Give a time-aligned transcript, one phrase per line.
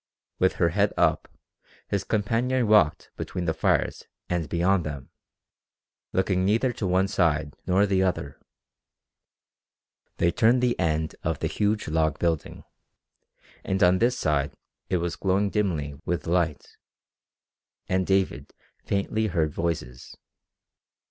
[0.39, 1.27] With her head up,
[1.87, 5.11] his companion walked between the fires and beyond them,
[6.11, 8.41] looking neither to one side nor the other.
[10.17, 12.63] They turned the end of the huge log building
[13.63, 14.55] and on this side
[14.89, 16.77] it was glowing dimly with light,
[17.87, 20.17] and David faintly heard voices.